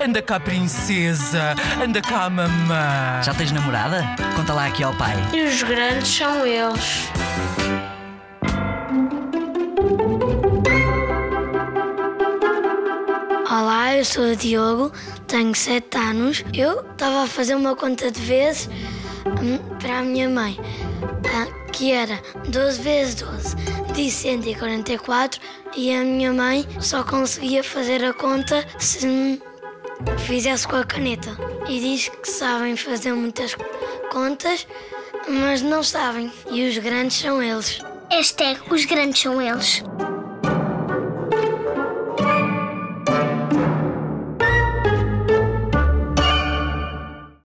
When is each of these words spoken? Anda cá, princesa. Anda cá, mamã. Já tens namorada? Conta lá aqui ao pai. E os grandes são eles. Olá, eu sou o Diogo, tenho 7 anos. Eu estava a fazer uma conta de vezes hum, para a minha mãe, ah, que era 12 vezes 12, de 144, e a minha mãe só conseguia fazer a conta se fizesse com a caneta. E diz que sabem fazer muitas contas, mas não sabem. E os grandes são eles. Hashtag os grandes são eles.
Anda 0.00 0.20
cá, 0.20 0.40
princesa. 0.40 1.54
Anda 1.82 2.00
cá, 2.00 2.28
mamã. 2.28 3.22
Já 3.22 3.32
tens 3.34 3.52
namorada? 3.52 4.04
Conta 4.34 4.52
lá 4.52 4.66
aqui 4.66 4.82
ao 4.82 4.94
pai. 4.94 5.14
E 5.32 5.42
os 5.42 5.62
grandes 5.62 6.08
são 6.08 6.44
eles. 6.46 7.08
Olá, 13.48 13.94
eu 13.94 14.04
sou 14.04 14.32
o 14.32 14.36
Diogo, 14.36 14.92
tenho 15.28 15.54
7 15.54 15.96
anos. 15.96 16.44
Eu 16.52 16.80
estava 16.90 17.22
a 17.22 17.26
fazer 17.26 17.54
uma 17.54 17.76
conta 17.76 18.10
de 18.10 18.20
vezes 18.20 18.68
hum, 19.40 19.58
para 19.78 20.00
a 20.00 20.02
minha 20.02 20.28
mãe, 20.28 20.58
ah, 21.32 21.70
que 21.70 21.92
era 21.92 22.20
12 22.48 22.82
vezes 22.82 23.14
12, 23.14 23.56
de 23.92 24.10
144, 24.10 25.40
e 25.76 25.94
a 25.94 26.02
minha 26.02 26.32
mãe 26.32 26.66
só 26.80 27.04
conseguia 27.04 27.62
fazer 27.62 28.04
a 28.04 28.12
conta 28.12 28.66
se 28.78 29.40
fizesse 30.26 30.66
com 30.66 30.76
a 30.76 30.84
caneta. 30.84 31.30
E 31.68 31.80
diz 31.80 32.08
que 32.08 32.28
sabem 32.28 32.76
fazer 32.76 33.12
muitas 33.12 33.56
contas, 34.10 34.66
mas 35.28 35.62
não 35.62 35.82
sabem. 35.82 36.32
E 36.50 36.68
os 36.68 36.78
grandes 36.78 37.18
são 37.18 37.42
eles. 37.42 37.78
Hashtag 38.10 38.60
os 38.70 38.84
grandes 38.84 39.22
são 39.22 39.40
eles. 39.40 39.82